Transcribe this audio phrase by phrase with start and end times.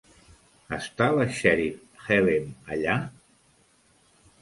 [0.77, 2.99] Està la Sheriff Helen allà?